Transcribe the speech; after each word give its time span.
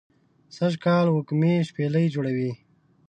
سږ 0.55 0.73
کال 0.85 1.05
وږمې 1.09 1.53
شپیلۍ 1.67 2.05
جوړوی 2.13 2.51